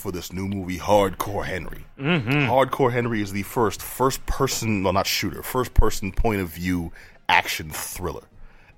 for 0.00 0.10
this 0.10 0.32
new 0.32 0.48
movie, 0.48 0.78
Hardcore 0.78 1.44
Henry. 1.44 1.84
Mm-hmm. 1.98 2.50
Hardcore 2.50 2.92
Henry 2.92 3.22
is 3.22 3.32
the 3.32 3.42
first 3.42 3.82
first 3.82 4.24
person, 4.26 4.82
well, 4.82 4.92
not 4.92 5.06
shooter, 5.06 5.42
first 5.42 5.74
person 5.74 6.10
point 6.10 6.40
of 6.40 6.48
view 6.48 6.92
action 7.28 7.70
thriller. 7.70 8.22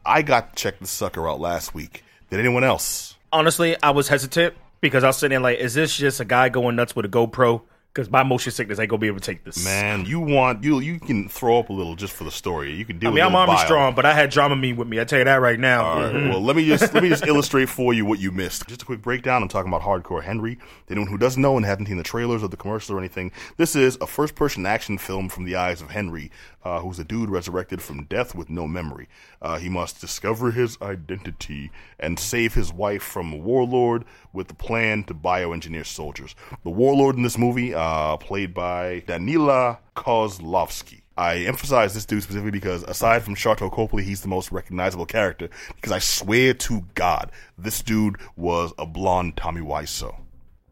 I 0.05 0.23
got 0.23 0.57
to 0.57 0.63
check 0.63 0.81
the 0.81 0.87
sucker 0.87 1.29
out 1.29 1.41
last 1.41 1.75
week. 1.75 2.05
Did 2.31 2.41
anyone 2.41 2.65
else? 2.65 3.17
Honestly, 3.33 3.77
I 3.83 3.91
was 3.91 4.09
hesitant 4.09 4.55
because 4.81 5.05
I 5.05 5.09
was 5.09 5.17
sitting 5.17 5.31
there 5.31 5.41
like, 5.41 5.59
is 5.59 5.75
this 5.75 5.97
just 5.97 6.21
a 6.21 6.25
guy 6.25 6.49
going 6.49 6.77
nuts 6.77 6.97
with 6.97 7.07
a 7.07 7.09
GoPro? 7.09 7.63
Because 7.95 8.11
my 8.11 8.23
motion 8.23 8.53
sickness 8.53 8.79
ain't 8.79 8.89
gonna 8.89 9.01
be 9.01 9.07
able 9.07 9.21
to 9.21 9.25
take 9.25 9.45
this. 9.45 9.63
Man, 9.63 10.07
you 10.07 10.19
want 10.19 10.65
you 10.65 10.79
you 10.81 10.99
can 10.99 11.29
throw 11.29 11.59
up 11.59 11.69
a 11.69 11.75
little 11.75 11.95
just 11.95 12.15
for 12.15 12.25
the 12.25 12.31
story. 12.31 12.73
You 12.75 12.87
can 12.87 12.99
do. 12.99 13.09
I 13.09 13.11
mean, 13.11 13.23
I'm 13.23 13.35
army 13.35 13.59
strong, 13.59 13.95
but 13.95 14.07
I 14.07 14.15
had 14.15 14.33
Dramamine 14.33 14.77
with 14.77 14.89
me. 14.89 14.99
I 14.99 15.05
tell 15.05 15.19
you 15.19 15.27
that 15.27 15.43
right 15.43 15.61
now. 15.61 15.85
All 15.85 16.01
right. 16.01 16.15
Well, 16.31 16.41
let 16.41 16.57
me 16.57 16.67
just 16.67 16.95
let 16.95 17.03
me 17.03 17.11
just 17.11 17.27
illustrate 17.29 17.69
for 17.69 17.93
you 17.93 18.07
what 18.07 18.19
you 18.19 18.31
missed. 18.31 18.67
Just 18.67 18.81
a 18.81 18.87
quick 18.87 19.03
breakdown. 19.03 19.43
I'm 19.43 19.49
talking 19.49 19.71
about 19.71 19.83
Hardcore 19.83 20.23
Henry. 20.23 20.59
Anyone 20.89 21.11
who 21.11 21.19
doesn't 21.19 21.43
know 21.43 21.57
and 21.59 21.67
hasn't 21.67 21.89
seen 21.89 21.99
the 21.99 22.03
trailers 22.03 22.43
or 22.43 22.49
the 22.49 22.57
commercials 22.57 22.91
or 22.91 22.99
anything, 22.99 23.31
this 23.59 23.77
is 23.77 23.99
a 24.01 24.07
first-person 24.07 24.65
action 24.65 24.97
film 24.97 25.29
from 25.29 25.45
the 25.45 25.57
eyes 25.57 25.83
of 25.83 25.91
Henry, 25.91 26.31
uh, 26.65 26.81
who's 26.81 26.99
a 26.99 27.05
dude 27.05 27.29
resurrected 27.29 27.83
from 27.83 28.05
death 28.05 28.35
with 28.35 28.49
no 28.49 28.67
memory. 28.67 29.09
Uh, 29.43 29.59
he 29.59 29.69
must 29.69 30.01
discover 30.01 30.51
his 30.51 30.79
identity 30.81 31.71
and 31.99 32.19
save 32.19 32.55
his 32.55 32.73
wife 32.73 33.03
from 33.03 33.33
a 33.33 33.37
warlord 33.37 34.05
with 34.33 34.49
the 34.49 34.55
plan 34.55 35.05
to 35.05 35.15
bioengineer 35.15 35.85
soldiers. 35.85 36.35
The 36.63 36.71
warlord 36.71 37.17
in 37.17 37.23
this 37.23 37.37
movie, 37.37 37.75
uh, 37.75 37.82
Uh, 37.83 38.17
played 38.17 38.55
by 38.55 39.01
Danila 39.09 39.77
Kozlovsky. 39.97 41.01
I 41.17 41.39
emphasize 41.39 41.95
this 41.95 42.05
dude 42.07 42.23
specifically 42.23 42.53
because 42.53 42.85
aside 42.85 43.25
from 43.25 43.35
Sharlto 43.35 43.73
Copley, 43.73 44.05
he's 44.05 44.21
the 44.21 44.29
most 44.29 44.53
recognizable 44.53 45.05
character. 45.05 45.51
Because 45.75 45.91
I 45.91 45.99
swear 45.99 46.55
to 46.55 46.85
God, 46.95 47.33
this 47.59 47.83
dude 47.83 48.19
was 48.37 48.73
a 48.79 48.87
blonde 48.87 49.37
Tommy 49.37 49.63
Wiseau. 49.63 50.15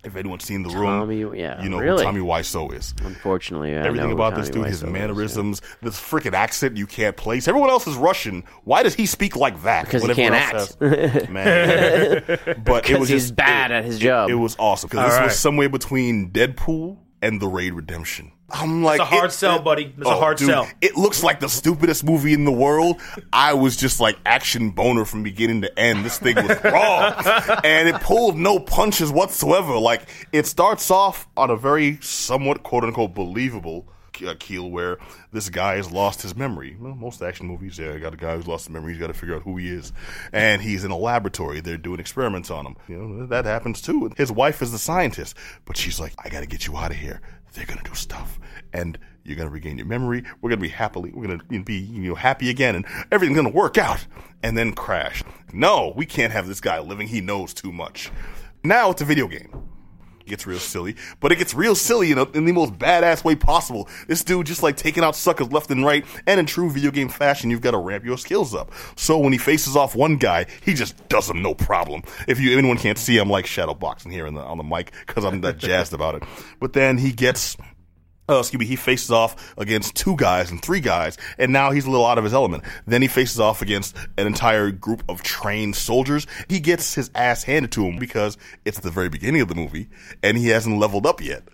If 0.02 0.16
anyone's 0.16 0.44
seen 0.44 0.62
the 0.62 0.70
room, 0.70 1.00
Tommy- 1.00 1.38
yeah, 1.38 1.62
you 1.62 1.68
know 1.68 1.78
really? 1.78 1.98
who 2.04 2.10
Tommy 2.10 2.20
Wiseau 2.20 2.72
is. 2.72 2.94
Unfortunately, 3.04 3.76
I 3.76 3.80
Everything 3.86 4.08
know 4.08 4.14
about 4.14 4.30
Tommy 4.30 4.40
this 4.42 4.50
dude, 4.50 4.66
his 4.66 4.76
Wiseau 4.76 4.76
is, 4.76 4.82
yeah. 4.84 4.88
mannerisms, 4.98 5.62
this 5.82 6.00
freaking 6.00 6.32
accent 6.32 6.78
you 6.78 6.86
can't 6.86 7.16
place. 7.18 7.46
Everyone 7.48 7.68
else 7.68 7.86
is 7.86 7.96
Russian. 7.96 8.44
Why 8.64 8.82
does 8.82 8.94
he 8.94 9.04
speak 9.04 9.36
like 9.36 9.62
that? 9.64 9.84
Because 9.84 10.00
he 10.02 10.08
when 10.08 10.16
can't 10.16 10.34
everyone 10.34 10.60
act. 10.62 11.12
else 11.12 11.14
has- 11.14 11.28
Man, 11.28 12.24
but 12.64 12.88
it 12.88 12.98
was 12.98 13.10
he's 13.10 13.24
just 13.24 13.36
bad 13.36 13.70
it- 13.70 13.74
at 13.74 13.84
his 13.84 13.98
job. 13.98 14.30
It, 14.30 14.34
was 14.34 14.56
awesome 14.58 14.88
because 14.88 15.06
this 15.10 15.18
All 15.18 15.24
was 15.24 15.38
somewhere 15.38 15.68
between 15.68 16.30
Deadpool 16.30 16.96
and 17.20 17.38
The 17.40 17.46
Raid 17.48 17.74
Redemption. 17.74 18.32
I'm 18.52 18.82
like, 18.82 19.00
It's 19.00 19.10
a 19.10 19.14
hard 19.14 19.30
it- 19.30 19.34
sell, 19.34 19.60
buddy. 19.60 19.94
It's 19.96 20.06
a 20.06 20.10
oh, 20.10 20.18
hard 20.20 20.38
dude, 20.38 20.48
sell. 20.48 20.68
It 20.80 20.96
looks 20.96 21.22
like 21.22 21.40
the 21.40 21.48
stupidest 21.48 22.04
movie 22.04 22.32
in 22.32 22.44
the 22.44 22.52
world. 22.52 23.00
I 23.32 23.54
was 23.54 23.76
just 23.76 24.00
like 24.00 24.18
action 24.26 24.70
boner 24.70 25.04
from 25.04 25.22
beginning 25.22 25.62
to 25.62 25.78
end. 25.78 26.04
This 26.04 26.18
thing 26.18 26.36
was 26.36 26.58
raw, 26.64 27.60
and 27.64 27.88
it 27.88 28.00
pulled 28.00 28.36
no 28.36 28.58
punches 28.58 29.10
whatsoever. 29.10 29.78
Like 29.78 30.08
it 30.32 30.46
starts 30.46 30.90
off 30.90 31.28
on 31.36 31.50
a 31.50 31.56
very 31.56 31.98
somewhat 32.00 32.62
quote 32.62 32.84
unquote 32.84 33.14
believable 33.14 33.86
uh, 34.22 34.34
keel 34.38 34.70
where 34.70 34.98
this 35.32 35.48
guy 35.48 35.76
has 35.76 35.90
lost 35.90 36.22
his 36.22 36.36
memory. 36.36 36.76
Well, 36.78 36.94
most 36.94 37.22
action 37.22 37.46
movies, 37.46 37.78
yeah, 37.78 37.96
got 37.98 38.14
a 38.14 38.16
guy 38.16 38.36
who's 38.36 38.46
lost 38.46 38.66
his 38.66 38.72
memory. 38.72 38.92
He's 38.92 39.00
got 39.00 39.08
to 39.08 39.14
figure 39.14 39.36
out 39.36 39.42
who 39.42 39.56
he 39.56 39.68
is, 39.68 39.92
and 40.32 40.62
he's 40.62 40.84
in 40.84 40.90
a 40.90 40.96
laboratory. 40.96 41.60
They're 41.60 41.76
doing 41.76 42.00
experiments 42.00 42.50
on 42.50 42.66
him. 42.66 42.76
You 42.88 42.98
know 42.98 43.26
that 43.26 43.44
happens 43.44 43.80
too. 43.80 44.10
His 44.16 44.32
wife 44.32 44.62
is 44.62 44.72
the 44.72 44.78
scientist, 44.78 45.36
but 45.64 45.76
she's 45.76 46.00
like, 46.00 46.14
"I 46.22 46.28
got 46.28 46.40
to 46.40 46.46
get 46.46 46.66
you 46.66 46.76
out 46.76 46.90
of 46.90 46.96
here. 46.96 47.20
They're 47.54 47.66
gonna 47.66 47.82
do 47.82 47.94
stuff, 47.94 48.38
and 48.72 48.98
you're 49.24 49.36
gonna 49.36 49.50
regain 49.50 49.76
your 49.76 49.86
memory. 49.86 50.22
We're 50.40 50.50
gonna 50.50 50.62
be 50.62 50.68
happily. 50.68 51.10
We're 51.12 51.26
gonna 51.26 51.62
be 51.64 51.78
you 51.78 52.08
know 52.08 52.14
happy 52.14 52.50
again, 52.50 52.76
and 52.76 52.86
everything's 53.10 53.36
gonna 53.36 53.50
work 53.50 53.78
out." 53.78 54.06
And 54.42 54.56
then 54.56 54.72
crash. 54.72 55.22
No, 55.52 55.92
we 55.94 56.06
can't 56.06 56.32
have 56.32 56.46
this 56.46 56.60
guy 56.60 56.78
living. 56.78 57.08
He 57.08 57.20
knows 57.20 57.52
too 57.52 57.72
much. 57.72 58.10
Now 58.64 58.90
it's 58.90 59.02
a 59.02 59.04
video 59.04 59.26
game 59.26 59.69
gets 60.26 60.46
real 60.46 60.58
silly, 60.58 60.96
but 61.20 61.32
it 61.32 61.36
gets 61.36 61.54
real 61.54 61.74
silly 61.74 62.12
in, 62.12 62.18
a, 62.18 62.24
in 62.30 62.44
the 62.44 62.52
most 62.52 62.78
badass 62.78 63.24
way 63.24 63.34
possible. 63.34 63.88
This 64.06 64.24
dude 64.24 64.46
just 64.46 64.62
like 64.62 64.76
taking 64.76 65.04
out 65.04 65.16
suckers 65.16 65.52
left 65.52 65.70
and 65.70 65.84
right, 65.84 66.04
and 66.26 66.40
in 66.40 66.46
true 66.46 66.70
video 66.70 66.90
game 66.90 67.08
fashion, 67.08 67.50
you've 67.50 67.60
got 67.60 67.72
to 67.72 67.78
ramp 67.78 68.04
your 68.04 68.18
skills 68.18 68.54
up. 68.54 68.72
So 68.96 69.18
when 69.18 69.32
he 69.32 69.38
faces 69.38 69.76
off 69.76 69.94
one 69.94 70.16
guy, 70.16 70.46
he 70.62 70.74
just 70.74 71.08
does 71.08 71.28
him 71.28 71.42
no 71.42 71.54
problem. 71.54 72.02
If 72.28 72.40
you 72.40 72.56
anyone 72.56 72.78
can't 72.78 72.98
see, 72.98 73.18
I'm 73.18 73.30
like 73.30 73.46
shadow 73.46 73.74
boxing 73.74 74.12
here 74.12 74.30
the, 74.30 74.40
on 74.40 74.58
the 74.58 74.64
mic 74.64 74.92
because 75.06 75.24
I'm 75.24 75.40
that 75.42 75.58
jazzed 75.58 75.92
about 75.92 76.14
it. 76.16 76.22
But 76.58 76.72
then 76.72 76.98
he 76.98 77.12
gets 77.12 77.56
uh, 78.30 78.38
excuse 78.38 78.60
me, 78.60 78.66
he 78.66 78.76
faces 78.76 79.10
off 79.10 79.54
against 79.58 79.94
two 79.96 80.16
guys 80.16 80.50
and 80.50 80.62
three 80.62 80.80
guys, 80.80 81.18
and 81.38 81.52
now 81.52 81.70
he's 81.70 81.84
a 81.86 81.90
little 81.90 82.06
out 82.06 82.18
of 82.18 82.24
his 82.24 82.32
element. 82.34 82.64
Then 82.86 83.02
he 83.02 83.08
faces 83.08 83.40
off 83.40 83.62
against 83.62 83.96
an 84.18 84.26
entire 84.26 84.70
group 84.70 85.02
of 85.08 85.22
trained 85.22 85.76
soldiers. 85.76 86.26
He 86.48 86.60
gets 86.60 86.94
his 86.94 87.10
ass 87.14 87.42
handed 87.42 87.72
to 87.72 87.84
him 87.84 87.98
because 87.98 88.38
it's 88.64 88.80
the 88.80 88.90
very 88.90 89.08
beginning 89.08 89.40
of 89.40 89.48
the 89.48 89.54
movie, 89.54 89.88
and 90.22 90.36
he 90.36 90.48
hasn't 90.48 90.78
leveled 90.78 91.06
up 91.06 91.20
yet. 91.20 91.42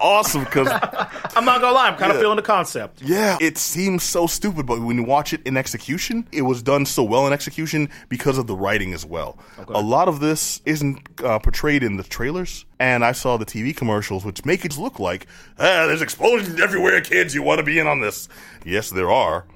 Awesome, 0.00 0.44
because 0.44 0.68
I'm 0.68 1.44
not 1.46 1.62
gonna 1.62 1.72
lie, 1.72 1.88
I'm 1.88 1.96
kind 1.96 2.10
of 2.10 2.16
Yeah. 2.16 2.22
feeling 2.22 2.36
the 2.36 2.42
concept. 2.42 3.00
yeah, 3.00 3.38
it 3.40 3.56
seems 3.56 4.02
so 4.02 4.26
stupid, 4.26 4.66
but 4.66 4.80
when 4.82 4.96
you 4.98 5.02
watch 5.02 5.32
it 5.32 5.40
in 5.46 5.56
execution, 5.56 6.28
it 6.30 6.42
was 6.42 6.62
done 6.62 6.84
so 6.84 7.02
well 7.02 7.26
in 7.26 7.32
execution 7.32 7.88
because 8.10 8.36
of 8.36 8.46
the 8.46 8.54
writing 8.54 8.92
as 8.92 9.06
well. 9.06 9.38
A 9.68 9.80
lot 9.80 10.08
of 10.08 10.20
this 10.20 10.60
isn't 10.66 10.98
uh, 11.24 11.38
portrayed 11.38 11.82
in 11.82 11.96
the 11.96 12.02
trailers, 12.02 12.66
and 12.78 13.04
I 13.04 13.12
saw 13.12 13.36
the 13.36 13.46
TV 13.46 13.76
commercials, 13.76 14.24
which 14.24 14.44
make 14.44 14.64
it 14.64 14.76
look 14.78 14.98
like, 15.00 15.26
ah, 15.58 15.86
there's 15.86 16.02
explosions 16.02 16.60
everywhere, 16.60 17.00
kids. 17.00 17.34
You 17.34 17.42
want 17.42 17.58
to 17.58 17.64
be 17.64 17.78
in 17.78 17.86
on 17.86 18.00
this? 18.00 18.28
Yes, 18.64 18.90
there 18.90 19.10
are. 19.10 19.46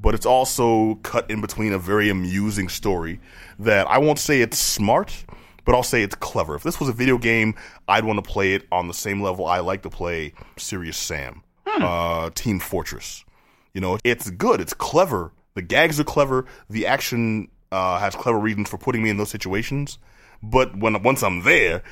But 0.00 0.14
it's 0.14 0.26
also 0.26 0.94
cut 1.02 1.30
in 1.30 1.40
between 1.40 1.72
a 1.72 1.78
very 1.78 2.08
amusing 2.08 2.68
story 2.68 3.20
that 3.58 3.86
I 3.86 3.98
won't 3.98 4.18
say 4.18 4.40
it's 4.40 4.58
smart, 4.58 5.24
but 5.64 5.74
I'll 5.74 5.82
say 5.82 6.02
it's 6.02 6.14
clever. 6.14 6.54
If 6.54 6.62
this 6.62 6.80
was 6.80 6.88
a 6.88 6.92
video 6.92 7.18
game, 7.18 7.54
I'd 7.86 8.04
want 8.04 8.24
to 8.24 8.28
play 8.28 8.54
it 8.54 8.66
on 8.72 8.88
the 8.88 8.94
same 8.94 9.20
level 9.20 9.44
I 9.44 9.60
like 9.60 9.82
to 9.82 9.90
play 9.90 10.32
Serious 10.56 10.96
Sam, 10.96 11.42
uh, 11.66 12.30
Team 12.34 12.60
Fortress. 12.60 13.24
You 13.74 13.82
know, 13.82 13.98
it's 14.02 14.30
good. 14.30 14.60
It's 14.60 14.72
clever. 14.74 15.32
The 15.54 15.62
gags 15.62 16.00
are 16.00 16.04
clever. 16.04 16.46
The 16.70 16.86
action 16.86 17.48
uh, 17.70 17.98
has 17.98 18.14
clever 18.14 18.38
reasons 18.38 18.70
for 18.70 18.78
putting 18.78 19.02
me 19.02 19.10
in 19.10 19.18
those 19.18 19.30
situations. 19.30 19.98
But 20.42 20.76
when 20.78 21.02
once 21.02 21.22
I'm 21.22 21.42
there, 21.42 21.82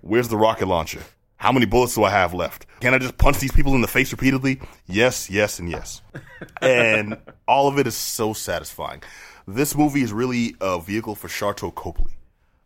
where's 0.00 0.28
the 0.28 0.36
rocket 0.36 0.66
launcher? 0.66 1.02
How 1.36 1.52
many 1.52 1.64
bullets 1.64 1.94
do 1.94 2.04
I 2.04 2.10
have 2.10 2.34
left? 2.34 2.66
Can 2.80 2.92
I 2.92 2.98
just 2.98 3.16
punch 3.16 3.38
these 3.38 3.52
people 3.52 3.74
in 3.74 3.80
the 3.80 3.88
face 3.88 4.12
repeatedly? 4.12 4.60
Yes, 4.86 5.30
yes, 5.30 5.58
and 5.58 5.70
yes. 5.70 6.02
and 6.62 7.16
all 7.48 7.66
of 7.66 7.78
it 7.78 7.86
is 7.86 7.96
so 7.96 8.34
satisfying. 8.34 9.02
This 9.48 9.74
movie 9.74 10.02
is 10.02 10.12
really 10.12 10.54
a 10.60 10.78
vehicle 10.78 11.14
for 11.14 11.28
Sharlto 11.28 11.74
Copley, 11.74 12.12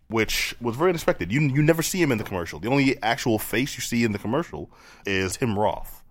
which 0.08 0.56
was 0.60 0.74
very 0.74 0.90
unexpected. 0.90 1.30
You 1.30 1.40
you 1.40 1.62
never 1.62 1.82
see 1.82 2.02
him 2.02 2.10
in 2.10 2.18
the 2.18 2.24
commercial. 2.24 2.58
The 2.58 2.68
only 2.68 3.00
actual 3.00 3.38
face 3.38 3.76
you 3.76 3.80
see 3.80 4.02
in 4.02 4.10
the 4.10 4.18
commercial 4.18 4.70
is 5.06 5.36
Tim 5.36 5.56
Roth. 5.56 6.02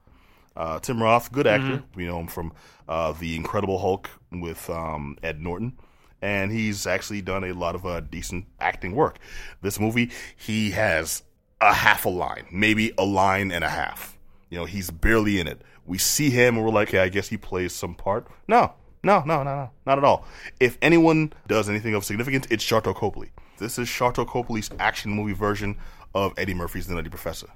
Uh, 0.56 0.80
Tim 0.80 1.02
Roth, 1.02 1.32
good 1.32 1.48
actor. 1.48 1.84
We 1.96 2.06
know 2.06 2.20
him 2.20 2.28
from 2.28 2.54
uh, 2.88 3.12
the 3.14 3.36
Incredible 3.36 3.80
Hulk 3.80 4.10
with 4.32 4.70
um, 4.70 5.18
Ed 5.24 5.42
Norton, 5.42 5.78
and 6.24 6.54
he's 6.54 6.88
actually 6.88 7.22
done 7.22 7.44
a 7.44 7.54
lot 7.54 7.76
of 7.76 7.86
uh, 7.86 8.00
decent 8.00 8.46
acting 8.62 8.96
work. 8.96 9.20
This 9.62 9.78
movie, 9.78 10.10
he 10.38 10.72
has 10.72 11.22
a 11.60 11.74
half 11.74 12.06
a 12.06 12.10
line, 12.10 12.46
maybe 12.50 12.94
a 12.98 13.04
line 13.04 13.52
and 13.52 13.62
a 13.62 13.70
half. 13.70 14.18
You 14.50 14.60
know, 14.60 14.66
he's 14.66 14.90
barely 14.90 15.42
in 15.42 15.48
it. 15.48 15.62
We 15.86 15.98
see 15.98 16.30
him, 16.30 16.56
and 16.56 16.64
we're 16.64 16.72
like, 16.72 16.94
yeah, 16.94 17.04
I 17.04 17.10
guess 17.10 17.28
he 17.28 17.36
plays 17.36 17.74
some 17.74 17.94
part. 17.94 18.28
No, 18.48 18.72
no, 19.04 19.20
no, 19.26 19.44
no, 19.44 19.54
no, 19.54 19.70
not 19.86 19.98
at 19.98 20.06
all. 20.06 20.26
If 20.62 20.78
anyone 20.82 21.34
does 21.48 21.68
anything 21.68 21.94
of 21.94 22.06
significance, 22.06 22.48
it's 22.50 22.64
Sharlto 22.64 22.96
Copley. 22.96 23.32
This 23.58 23.78
is 23.78 23.90
Sharlto 23.90 24.26
Copley's 24.26 24.70
action 24.80 25.12
movie 25.12 25.34
version 25.34 25.78
of 26.14 26.34
Eddie 26.38 26.54
Murphy's 26.54 26.88
The 26.88 26.96
Nutty 26.96 27.10
Professor. 27.10 27.48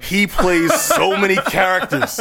He 0.00 0.26
plays 0.26 0.72
so 0.80 1.16
many 1.16 1.36
characters. 1.36 2.20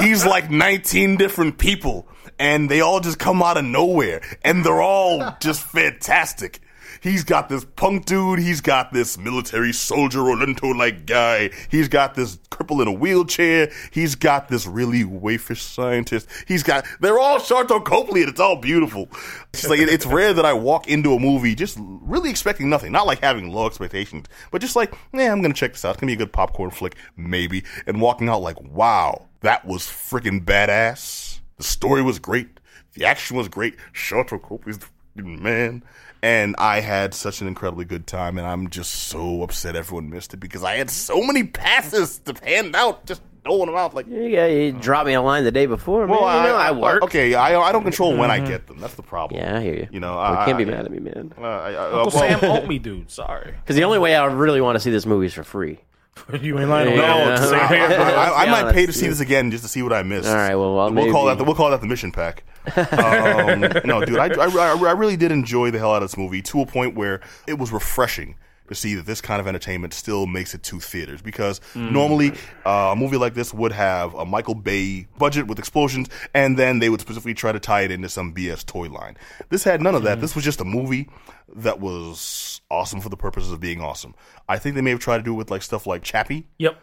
He's 0.00 0.24
like 0.24 0.50
19 0.50 1.16
different 1.16 1.58
people, 1.58 2.08
and 2.38 2.70
they 2.70 2.80
all 2.80 3.00
just 3.00 3.18
come 3.18 3.42
out 3.42 3.58
of 3.58 3.64
nowhere, 3.64 4.22
and 4.42 4.64
they're 4.64 4.80
all 4.80 5.36
just 5.40 5.62
fantastic. 5.62 6.60
He's 7.02 7.24
got 7.24 7.48
this 7.48 7.64
punk 7.64 8.06
dude. 8.06 8.38
He's 8.38 8.60
got 8.60 8.92
this 8.92 9.18
military 9.18 9.72
soldier 9.72 10.20
Rolento 10.20 10.76
like 10.76 11.04
guy. 11.04 11.50
He's 11.68 11.88
got 11.88 12.14
this 12.14 12.36
cripple 12.50 12.80
in 12.80 12.86
a 12.86 12.92
wheelchair. 12.92 13.72
He's 13.90 14.14
got 14.14 14.48
this 14.48 14.66
really 14.68 15.02
waifish 15.02 15.60
scientist. 15.60 16.28
He's 16.46 16.62
got, 16.62 16.86
they're 17.00 17.18
all 17.18 17.40
Sharlto 17.40 17.84
Copley 17.84 18.20
and 18.20 18.30
it's 18.30 18.38
all 18.38 18.56
beautiful. 18.56 19.08
It's 19.52 19.68
like, 19.68 19.80
it's 19.80 20.06
rare 20.06 20.32
that 20.32 20.44
I 20.44 20.52
walk 20.52 20.86
into 20.86 21.12
a 21.12 21.18
movie 21.18 21.56
just 21.56 21.76
really 21.80 22.30
expecting 22.30 22.70
nothing. 22.70 22.92
Not 22.92 23.08
like 23.08 23.20
having 23.20 23.52
low 23.52 23.66
expectations, 23.66 24.26
but 24.52 24.60
just 24.60 24.76
like, 24.76 24.94
yeah, 25.12 25.32
I'm 25.32 25.42
going 25.42 25.52
to 25.52 25.58
check 25.58 25.72
this 25.72 25.84
out. 25.84 25.90
It's 25.94 26.00
going 26.00 26.08
to 26.08 26.16
be 26.16 26.22
a 26.22 26.24
good 26.24 26.32
popcorn 26.32 26.70
flick, 26.70 26.94
maybe. 27.16 27.64
And 27.86 28.00
walking 28.00 28.28
out 28.28 28.42
like, 28.42 28.60
wow, 28.62 29.26
that 29.40 29.66
was 29.66 29.82
freaking 29.82 30.44
badass. 30.44 31.40
The 31.56 31.64
story 31.64 32.02
was 32.02 32.20
great. 32.20 32.60
The 32.94 33.06
action 33.06 33.36
was 33.36 33.48
great. 33.48 33.74
Sharlto 33.92 34.40
Copley's 34.40 34.78
the 35.16 35.22
man. 35.24 35.82
And 36.22 36.54
I 36.58 36.80
had 36.80 37.14
such 37.14 37.40
an 37.40 37.48
incredibly 37.48 37.84
good 37.84 38.06
time, 38.06 38.38
and 38.38 38.46
I'm 38.46 38.70
just 38.70 38.92
so 39.08 39.42
upset 39.42 39.74
everyone 39.74 40.08
missed 40.08 40.32
it 40.34 40.36
because 40.36 40.62
I 40.62 40.76
had 40.76 40.88
so 40.88 41.20
many 41.20 41.42
passes 41.42 42.18
to 42.20 42.34
hand 42.44 42.76
out, 42.76 43.06
just 43.06 43.22
doling 43.44 43.66
them 43.66 43.74
out 43.76 43.92
like. 43.92 44.06
Yeah, 44.08 44.46
you 44.46 44.70
dropped 44.70 45.08
me 45.08 45.14
a 45.14 45.20
line 45.20 45.42
the 45.42 45.50
day 45.50 45.66
before. 45.66 46.06
Well, 46.06 46.20
man. 46.22 46.44
you 46.44 46.50
know, 46.50 46.56
I, 46.56 46.70
work. 46.70 47.02
Okay, 47.02 47.34
I, 47.34 47.60
I 47.60 47.72
don't 47.72 47.82
control 47.82 48.16
when 48.16 48.30
I 48.30 48.38
get 48.38 48.68
them. 48.68 48.78
That's 48.78 48.94
the 48.94 49.02
problem. 49.02 49.40
Yeah, 49.40 49.58
I 49.58 49.62
hear 49.62 49.74
you. 49.74 49.88
You 49.90 49.98
know, 49.98 50.14
Well, 50.14 50.36
I 50.38 50.44
can't 50.44 50.58
be 50.58 50.64
I- 50.64 50.68
mad 50.68 50.84
at 50.84 50.92
me, 50.92 51.00
man. 51.00 51.32
Uh, 51.36 51.42
I, 51.42 51.72
I, 51.72 51.74
uh, 51.74 51.84
Uncle 52.04 52.20
well, 52.20 52.40
Sam 52.40 52.40
owed 52.50 52.68
me, 52.68 52.78
dude. 52.78 53.10
Sorry. 53.10 53.52
Because 53.60 53.74
the 53.74 53.82
only 53.82 53.98
way 53.98 54.14
I 54.14 54.24
really 54.26 54.60
want 54.60 54.76
to 54.76 54.80
see 54.80 54.92
this 54.92 55.06
movie 55.06 55.26
is 55.26 55.34
for 55.34 55.42
free. 55.42 55.80
you 56.40 56.58
ain't 56.58 56.68
lying. 56.68 56.96
Yeah. 56.96 57.36
No, 57.40 57.46
Same 57.46 57.54
I. 57.58 57.64
I- 57.64 57.94
I- 57.94 58.28
I 58.44 58.44
Let's 58.44 58.50
might 58.62 58.72
pay 58.72 58.80
to 58.82 58.82
honest. 58.88 59.00
see 59.00 59.08
this 59.08 59.20
again 59.20 59.50
just 59.50 59.62
to 59.64 59.68
see 59.68 59.82
what 59.82 59.92
I 59.92 60.02
missed. 60.02 60.28
All 60.28 60.34
right, 60.34 60.54
well, 60.54 60.74
well, 60.74 60.92
we'll 60.92 61.12
call 61.12 61.26
that 61.26 61.38
the, 61.38 61.44
we'll 61.44 61.54
call 61.54 61.70
that 61.70 61.80
the 61.80 61.86
mission 61.86 62.12
pack. 62.12 62.44
Um, 62.76 63.60
no, 63.84 64.04
dude, 64.04 64.18
I, 64.18 64.26
I, 64.26 64.76
I 64.76 64.92
really 64.92 65.16
did 65.16 65.32
enjoy 65.32 65.70
the 65.70 65.78
hell 65.78 65.92
out 65.92 66.02
of 66.02 66.10
this 66.10 66.16
movie 66.16 66.42
to 66.42 66.60
a 66.60 66.66
point 66.66 66.94
where 66.94 67.20
it 67.46 67.58
was 67.58 67.72
refreshing 67.72 68.36
to 68.68 68.74
see 68.74 68.94
that 68.94 69.04
this 69.06 69.20
kind 69.20 69.40
of 69.40 69.46
entertainment 69.46 69.92
still 69.92 70.26
makes 70.26 70.54
it 70.54 70.62
to 70.62 70.80
theaters 70.80 71.20
because 71.20 71.60
normally 71.74 72.32
uh, 72.64 72.90
a 72.92 72.96
movie 72.96 73.16
like 73.18 73.34
this 73.34 73.52
would 73.52 73.72
have 73.72 74.14
a 74.14 74.24
Michael 74.24 74.54
Bay 74.54 75.06
budget 75.18 75.46
with 75.46 75.58
explosions 75.58 76.08
and 76.32 76.58
then 76.58 76.78
they 76.78 76.88
would 76.88 77.00
specifically 77.00 77.34
try 77.34 77.52
to 77.52 77.60
tie 77.60 77.82
it 77.82 77.90
into 77.90 78.08
some 78.08 78.32
BS 78.34 78.64
toy 78.64 78.88
line. 78.88 79.16
This 79.50 79.64
had 79.64 79.82
none 79.82 79.94
of 79.94 80.04
that. 80.04 80.20
This 80.20 80.34
was 80.34 80.44
just 80.44 80.60
a 80.60 80.64
movie 80.64 81.08
that 81.56 81.80
was 81.80 82.60
awesome 82.70 83.00
for 83.00 83.08
the 83.10 83.16
purposes 83.16 83.52
of 83.52 83.60
being 83.60 83.80
awesome. 83.82 84.14
I 84.48 84.58
think 84.58 84.74
they 84.74 84.80
may 84.80 84.90
have 84.90 85.00
tried 85.00 85.18
to 85.18 85.22
do 85.22 85.34
it 85.34 85.36
with 85.36 85.50
like 85.50 85.62
stuff 85.62 85.86
like 85.86 86.02
Chappie 86.02 86.46
Yep. 86.58 86.80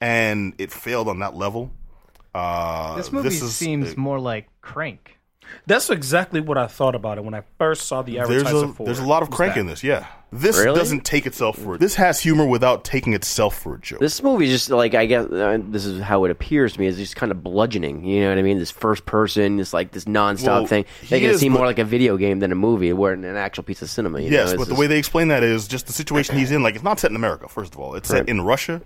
and 0.00 0.54
it 0.58 0.70
failed 0.72 1.08
on 1.08 1.20
that 1.20 1.34
level. 1.34 1.70
Uh, 2.34 2.96
This 2.96 3.10
movie 3.12 3.28
is- 3.28 3.56
seems 3.56 3.96
more 3.96 4.18
like 4.20 4.48
Crank. 4.60 5.16
That's 5.66 5.90
exactly 5.90 6.40
what 6.40 6.58
I 6.58 6.66
thought 6.66 6.94
about 6.94 7.18
it 7.18 7.24
when 7.24 7.34
I 7.34 7.42
first 7.58 7.86
saw 7.86 8.02
the 8.02 8.14
there's 8.16 8.30
advertisement 8.30 8.70
a 8.72 8.74
for 8.74 8.84
there's 8.86 8.98
it. 8.98 9.04
a 9.04 9.06
lot 9.08 9.22
of 9.22 9.28
Was 9.28 9.36
crank 9.36 9.54
that. 9.54 9.60
in 9.60 9.66
this. 9.66 9.84
Yeah, 9.84 10.06
this 10.32 10.58
Really? 10.58 10.78
doesn't 10.78 11.04
take 11.04 11.26
itself 11.26 11.58
for 11.58 11.74
it. 11.74 11.80
This 11.80 11.94
has 11.96 12.18
humor 12.20 12.44
without 12.46 12.84
taking 12.84 13.12
itself 13.12 13.58
for 13.60 13.74
a 13.74 13.80
joke. 13.80 14.00
This 14.00 14.22
movie 14.22 14.46
is 14.46 14.50
just 14.52 14.70
like 14.70 14.94
I 14.94 15.06
guess 15.06 15.26
uh, 15.26 15.58
this 15.62 15.84
is 15.84 16.00
how 16.02 16.24
it 16.24 16.30
appears 16.30 16.72
to 16.74 16.80
me 16.80 16.86
is 16.86 16.96
just 16.96 17.16
kind 17.16 17.30
of 17.30 17.42
bludgeoning. 17.42 18.04
You 18.04 18.22
know 18.22 18.30
what 18.30 18.38
I 18.38 18.42
mean? 18.42 18.58
This 18.58 18.70
first 18.70 19.06
person, 19.06 19.56
this 19.58 19.72
like 19.72 19.92
this 19.92 20.06
nonstop 20.06 20.46
Well, 20.46 20.66
thing, 20.66 20.84
he 21.02 21.14
making 21.14 21.28
it 21.28 21.32
is, 21.34 21.40
seem 21.40 21.52
but- 21.52 21.58
more 21.58 21.66
like 21.66 21.78
a 21.78 21.84
video 21.84 22.16
game 22.16 22.40
than 22.40 22.52
a 22.52 22.56
movie, 22.56 22.92
or 22.92 23.12
an 23.12 23.24
actual 23.24 23.62
piece 23.64 23.82
of 23.82 23.90
cinema. 23.90 24.20
You 24.20 24.30
yes, 24.30 24.50
know? 24.52 24.56
but 24.56 24.62
It's 24.62 24.68
the 24.68 24.70
just- 24.72 24.80
way 24.80 24.86
they 24.86 24.98
explain 24.98 25.28
that 25.28 25.42
is 25.42 25.68
just 25.68 25.86
the 25.86 25.92
situation 25.92 26.36
he's 26.36 26.50
in. 26.50 26.62
Like 26.62 26.74
it's 26.74 26.84
not 26.84 26.98
set 26.98 27.10
in 27.10 27.16
America. 27.16 27.48
First 27.48 27.74
of 27.74 27.80
all, 27.80 27.94
it's 27.94 28.08
set 28.08 28.20
Right. 28.20 28.28
in 28.28 28.40
Russia, 28.40 28.82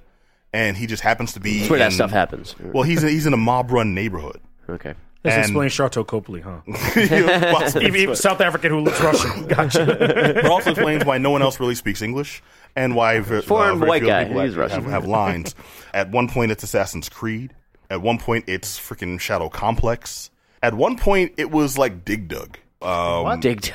and 0.52 0.76
he 0.76 0.87
just 0.87 1.02
happens 1.02 1.32
to 1.34 1.40
be 1.40 1.60
it's 1.62 1.70
where 1.70 1.78
that 1.78 1.87
in- 1.87 1.93
stuff 1.93 2.10
happens. 2.10 2.55
Well, 2.60 2.82
he's 2.84 3.02
he's 3.02 3.26
in 3.26 3.32
a 3.32 3.37
mob 3.38 3.70
run 3.70 3.94
neighborhood. 3.94 4.40
okay. 4.69 4.94
This 5.25 5.32
and- 5.35 5.43
explains 5.43 5.73
Sharlto 5.73 6.06
Copley, 6.06 6.41
huh? 6.43 6.59
Possibly. 6.67 7.03
Even, 7.88 8.00
even 8.00 8.15
South 8.17 8.41
African 8.41 8.71
who 8.71 8.81
looks 8.81 9.00
Russian. 9.00 9.47
Gotcha. 9.49 9.85
but 9.87 10.44
also 10.47 10.71
explains 10.71 11.05
why 11.05 11.19
no 11.19 11.31
one 11.31 11.41
else 11.43 11.59
really 11.59 11.75
speaks 11.75 12.03
English 12.03 12.43
and 12.76 12.94
why 12.94 13.21
Foreign 13.23 13.79
very 13.79 13.88
white 13.88 14.03
few 14.03 14.09
guy. 14.09 14.25
He's 14.26 14.37
have, 14.53 14.56
Russian. 14.56 14.82
have, 14.85 14.93
have 14.93 15.06
lines. 15.06 15.55
At 15.93 16.11
one 16.11 16.29
point, 16.29 16.53
it's 16.53 16.62
Assassin's 16.62 17.09
Creed. 17.09 17.55
At 17.91 18.03
one 18.03 18.19
point, 18.19 18.44
it's 18.49 18.79
freaking 18.79 19.19
Shadow 19.19 19.49
Complex. 19.49 20.31
At 20.62 20.75
one 20.75 20.97
point, 20.99 21.32
it 21.37 21.50
was 21.50 21.77
like 21.79 22.05
Dig 22.05 22.29
Dug. 22.29 22.59
Um, 22.82 23.41
Dig. 23.41 23.62
Dug? 23.62 23.73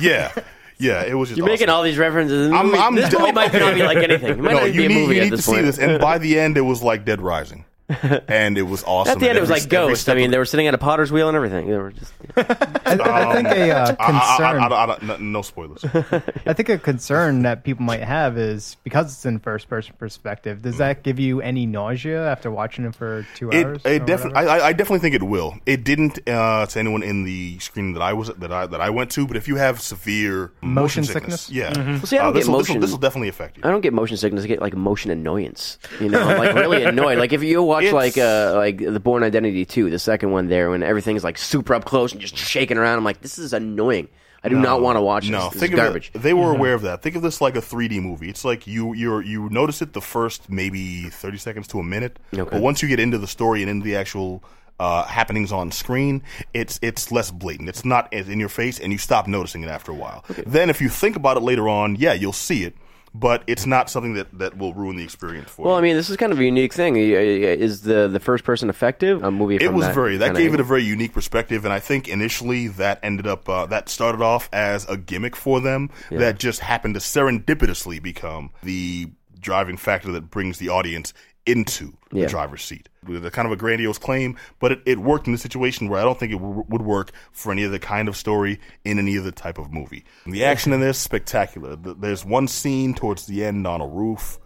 Yeah, 0.00 0.32
yeah, 0.78 1.02
it 1.04 1.14
was 1.14 1.28
just. 1.28 1.38
You're 1.38 1.46
making 1.46 1.68
all 1.68 1.82
these 1.84 1.98
references. 1.98 2.50
I'm- 2.52 2.66
movie- 2.66 2.78
I'm 2.78 2.94
this 2.96 3.10
d- 3.10 3.18
movie 3.18 3.32
might 3.32 3.52
not 3.52 3.74
be 3.74 3.82
like 3.82 3.98
anything. 3.98 4.30
It 4.30 4.38
might 4.38 4.52
No, 4.52 4.58
not 4.60 4.68
even 4.68 4.74
you 4.74 4.80
be 4.80 4.84
a 4.86 4.88
need, 4.88 4.94
movie 5.02 5.14
you 5.16 5.20
at 5.20 5.24
need 5.24 5.30
to 5.30 5.36
this 5.36 5.44
see 5.44 5.60
this. 5.60 5.78
And 5.78 6.00
by 6.00 6.18
the 6.18 6.38
end, 6.38 6.56
it 6.56 6.62
was 6.62 6.82
like 6.82 7.04
Dead 7.04 7.20
Rising, 7.20 7.64
and 8.28 8.56
it 8.58 8.62
was 8.62 8.84
awesome. 8.84 9.12
At 9.12 9.18
the 9.18 9.28
end, 9.28 9.30
And 9.30 9.38
it 9.38 9.40
was 9.42 9.50
every- 9.50 9.60
like 9.62 9.68
Ghost. 9.70 10.08
I 10.08 10.14
mean, 10.14 10.26
of- 10.26 10.30
they 10.32 10.38
were 10.38 10.44
sitting 10.44 10.66
at 10.66 10.74
a 10.74 10.78
potter's 10.78 11.10
wheel 11.12 11.28
and 11.28 11.36
everything. 11.36 11.68
They 11.68 11.76
were 11.76 11.90
just. 11.92 12.12
I, 12.36 12.98
I 13.30 13.34
think 13.34 13.48
a 13.48 13.70
uh, 13.70 13.86
concern. 13.94 14.58
I- 14.62 14.66
I- 14.68 14.94
I- 14.94 14.98
no- 15.04 15.16
no 15.16 15.42
spoilers. 15.42 15.84
I 16.46 16.52
think 16.52 16.68
a 16.68 16.78
concern 16.78 17.42
that 17.42 17.64
people 17.64 17.84
might 17.84 18.02
have 18.02 18.38
is 18.38 18.76
because 18.84 19.12
it's 19.12 19.26
in 19.26 19.38
first 19.38 19.68
person 19.68 19.94
perspective. 19.98 20.62
Does 20.62 20.78
that 20.78 21.02
give 21.02 21.18
you 21.18 21.40
any 21.40 21.66
nausea 21.66 22.28
after 22.30 22.50
watching 22.50 22.84
it 22.84 22.94
for 22.94 23.26
two 23.34 23.50
It, 23.50 23.66
hours? 23.66 23.82
it 23.84 24.06
definitely. 24.06 24.36
I, 24.48 24.68
I 24.68 24.72
definitely 24.72 25.00
think 25.00 25.14
it 25.14 25.22
will. 25.22 25.56
It 25.66 25.84
didn't 25.84 26.18
uh, 26.28 26.66
to 26.66 26.78
anyone 26.78 27.02
in 27.02 27.24
the 27.24 27.58
screening 27.58 27.94
that 27.94 28.02
I 28.02 28.12
was 28.12 28.28
that 28.28 28.52
I 28.52 28.66
that 28.66 28.80
I 28.80 28.90
went 28.90 29.10
to. 29.12 29.26
But 29.26 29.36
if 29.36 29.48
you 29.48 29.56
have 29.56 29.80
severe 29.80 30.52
motion, 30.62 30.74
Motion 30.80 31.04
sickness, 31.04 31.42
sickness? 31.42 31.76
yeah, 31.76 31.90
Well, 31.96 32.06
see, 32.06 32.18
I 32.18 32.22
don't 32.22 32.28
uh, 32.28 32.32
get 32.32 32.38
this 32.40 32.46
will 32.48 32.52
motion- 32.58 32.80
this 32.80 32.90
will 32.90 32.98
definitely 32.98 33.28
affect 33.28 33.56
you. 33.58 33.62
I 33.64 33.70
don't 33.70 33.80
get 33.80 33.92
motion 33.92 34.16
sickness. 34.16 34.44
I 34.44 34.46
get 34.46 34.60
like 34.60 34.74
motion 34.74 35.10
annoyance. 35.10 35.78
You 36.00 36.08
know, 36.08 36.20
I'm 36.20 36.38
like 36.38 36.54
really 36.54 36.84
annoyed. 36.84 37.18
Like 37.18 37.32
if 37.32 37.42
you 37.42 37.62
watch 37.62 37.79
It's- 37.84 37.94
like 37.94 38.18
uh 38.18 38.52
like 38.56 38.78
the 38.78 39.00
Bourne 39.00 39.22
Identity 39.22 39.64
2, 39.64 39.90
the 39.90 39.98
second 39.98 40.30
one 40.30 40.48
there, 40.48 40.70
when 40.70 40.82
everything's 40.82 41.24
like 41.24 41.38
super 41.38 41.74
up 41.74 41.84
close 41.84 42.12
and 42.12 42.20
just 42.20 42.36
shaking 42.36 42.76
around, 42.78 42.98
I'm 42.98 43.04
like, 43.04 43.20
this 43.20 43.38
is 43.38 43.52
annoying. 43.52 44.08
I 44.42 44.48
do 44.48 44.58
not 44.58 44.80
want 44.80 44.96
to 44.96 45.02
watch 45.02 45.28
No, 45.28 45.44
this. 45.44 45.52
This 45.52 45.60
think 45.60 45.72
is 45.74 45.78
of 45.78 45.84
garbage. 45.84 46.10
it. 46.14 46.18
They 46.22 46.32
were 46.32 46.50
aware 46.50 46.72
of 46.72 46.80
that. 46.82 47.02
Think 47.02 47.14
of 47.14 47.20
this 47.20 47.42
like 47.42 47.56
a 47.56 47.60
3D 47.60 48.00
movie. 48.00 48.30
It's 48.30 48.42
like 48.44 48.66
you 48.66 48.94
you 48.94 49.20
you 49.20 49.48
notice 49.50 49.82
it 49.82 49.92
the 49.92 50.00
first 50.00 50.48
maybe 50.48 51.10
30 51.10 51.36
seconds 51.36 51.68
to 51.68 51.78
a 51.78 51.82
minute, 51.82 52.18
Okay. 52.32 52.48
but 52.50 52.62
once 52.62 52.80
you 52.82 52.88
get 52.88 52.98
into 53.00 53.18
the 53.18 53.26
story 53.26 53.60
and 53.62 53.70
into 53.70 53.84
the 53.84 53.96
actual 53.96 54.42
uh, 54.78 55.04
happenings 55.04 55.52
on 55.52 55.70
screen, 55.70 56.22
it's 56.54 56.78
it's 56.80 57.12
less 57.12 57.30
blatant. 57.30 57.68
It's 57.68 57.84
not 57.84 58.08
as 58.14 58.30
in 58.30 58.40
your 58.40 58.48
face, 58.48 58.80
and 58.80 58.92
you 58.92 58.98
stop 58.98 59.26
noticing 59.28 59.62
it 59.62 59.68
after 59.68 59.92
a 59.92 59.94
while. 59.94 60.24
Then, 60.46 60.70
if 60.70 60.80
you 60.80 60.88
think 60.88 61.16
about 61.16 61.36
it 61.36 61.40
later 61.40 61.68
on, 61.68 61.96
yeah, 61.96 62.14
you'll 62.14 62.32
see 62.32 62.64
it, 62.64 62.74
but 63.12 63.42
it's 63.46 63.66
not 63.66 63.90
something 63.90 64.14
that, 64.14 64.38
that 64.38 64.56
will 64.56 64.72
ruin 64.72 64.96
the 64.96 65.02
experience 65.02 65.50
for 65.50 65.62
Well, 65.62 65.74
you. 65.74 65.78
I 65.78 65.82
mean, 65.82 65.96
this 65.96 66.10
is 66.10 66.16
kind 66.16 66.32
of 66.32 66.38
a 66.38 66.44
unique 66.44 66.72
thing. 66.72 66.94
Uh, 66.96 66.98
Is 66.98 67.82
the 67.82 68.08
the 68.08 68.20
first 68.20 68.44
person 68.44 68.68
effective? 68.70 69.22
A 69.24 69.30
movie. 69.30 69.56
it 69.56 69.72
was 69.72 69.86
that 69.86 69.94
very 69.94 70.16
that 70.18 70.34
gave 70.36 70.54
it 70.54 70.60
a 70.60 70.64
very 70.64 70.82
unique 70.84 71.12
perspective 71.12 71.64
and 71.64 71.72
i 71.72 71.80
think 71.80 72.08
initially 72.08 72.68
that 72.68 72.98
ended 73.02 73.26
up 73.26 73.48
uh, 73.48 73.66
that 73.66 73.88
started 73.88 74.22
off 74.22 74.48
as 74.52 74.88
a 74.88 74.96
gimmick 74.96 75.34
for 75.34 75.60
them 75.60 75.90
that 76.10 76.38
just 76.38 76.60
happened 76.60 76.94
to 76.94 77.00
serendipitously 77.00 78.00
become 78.02 78.50
the 78.62 79.08
driving 79.40 79.76
factor 79.76 80.12
that 80.12 80.30
brings 80.30 80.58
the 80.58 80.68
audience 80.68 81.12
into 81.46 81.92
Yeah. 82.12 82.24
the 82.24 82.30
driver's 82.30 82.62
seat 82.62 82.88
with 83.06 83.24
a 83.24 83.30
kind 83.30 83.46
of 83.46 83.52
a 83.52 83.56
grandiose 83.56 83.96
claim 83.98 84.36
but 84.58 84.72
it, 84.72 84.82
it 84.84 84.98
worked 84.98 85.26
in 85.26 85.32
the 85.32 85.38
situation 85.38 85.88
where 85.88 85.98
i 86.00 86.02
don't 86.04 86.18
think 86.18 86.32
it 86.32 86.36
w- 86.38 86.64
would 86.68 86.82
work 86.82 87.12
for 87.32 87.50
any 87.50 87.64
other 87.64 87.78
kind 87.78 88.08
of 88.08 88.16
story 88.16 88.60
in 88.84 88.98
any 88.98 89.18
other 89.18 89.30
type 89.30 89.56
of 89.58 89.72
movie 89.72 90.04
the 90.26 90.44
action 90.44 90.72
in 90.72 90.80
this 90.80 90.98
spectacular 90.98 91.76
Th- 91.76 91.96
there's 91.98 92.24
one 92.26 92.46
scene 92.46 92.94
towards 92.94 93.26
the 93.26 93.42
end 93.44 93.66
on 93.66 93.80
a 93.80 93.86
roof 93.86 94.38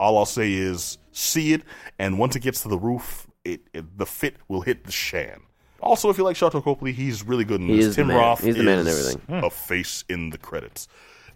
all 0.00 0.16
I'll 0.18 0.24
say 0.26 0.52
is 0.54 0.96
see 1.12 1.52
it, 1.52 1.62
and 1.98 2.18
once 2.18 2.34
it 2.34 2.40
gets 2.40 2.62
to 2.62 2.68
the 2.68 2.78
roof, 2.78 3.26
it, 3.44 3.60
it 3.74 3.98
the 3.98 4.06
fit 4.06 4.36
will 4.48 4.62
hit 4.62 4.84
the 4.84 4.90
shan. 4.92 5.42
Also, 5.82 6.08
if 6.08 6.16
you 6.16 6.24
like 6.24 6.36
Sharlto 6.36 6.64
Copley, 6.64 6.92
he's 6.92 7.22
really 7.22 7.44
good 7.44 7.60
in 7.60 7.68
He 7.68 7.76
this. 7.76 7.86
is 7.88 7.96
Tim 7.96 8.06
man. 8.06 8.16
Roth 8.16 8.42
He's 8.42 8.56
the 8.56 8.62
man 8.62 8.78
in 8.78 8.86
everything. 8.86 9.20
A 9.28 9.50
face 9.50 10.04
in 10.08 10.30
the 10.30 10.38
credits, 10.38 10.88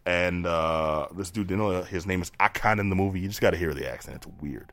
and 0.06 0.46
uh, 0.46 1.08
this 1.14 1.30
dude, 1.30 1.50
you 1.50 1.56
know, 1.58 1.82
his 1.82 2.06
name 2.06 2.22
is 2.22 2.30
Akan 2.40 2.80
in 2.80 2.88
the 2.88 2.96
movie. 2.96 3.20
You 3.20 3.28
just 3.28 3.42
got 3.42 3.50
to 3.50 3.58
hear 3.58 3.74
the 3.74 3.86
accent; 3.90 4.16
it's 4.16 4.26
weird. 4.40 4.72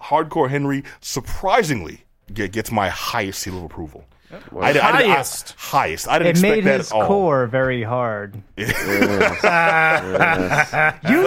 Hardcore 0.00 0.48
Henry 0.50 0.84
surprisingly 1.00 2.04
get, 2.32 2.52
gets 2.52 2.70
my 2.72 2.88
highest 2.88 3.40
seal 3.40 3.58
of 3.58 3.64
approval. 3.64 4.04
I, 4.32 4.36
I- 4.56 4.68
I- 4.70 4.72
Highest. 4.72 5.54
highest. 5.56 6.08
I 6.08 6.18
didn't 6.18 6.26
it 6.28 6.30
expect 6.30 6.50
made 6.56 6.64
that 6.64 6.80
at 6.80 6.92
all. 6.92 7.00
made 7.00 7.04
his 7.04 7.08
core 7.08 7.46
very 7.46 7.82
hard. 7.84 8.42
you 8.56 8.66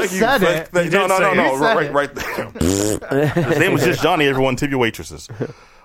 said 0.07 0.41
you. 0.41 0.47
it. 0.47 0.67
Thank- 0.67 0.69
thank- 0.71 0.91
no, 0.91 1.07
did 1.07 1.07
no, 1.07 1.17
no, 1.19 1.33
no, 1.33 1.53
You 1.53 1.59
right, 1.61 1.93
right 1.93 2.13
there. 2.13 2.49
His 3.43 3.59
name 3.59 3.73
was 3.73 3.83
just 3.83 4.01
Johnny. 4.01 4.25
Everyone, 4.27 4.55
tip 4.55 4.69
your 4.69 4.79
waitresses. 4.79 5.29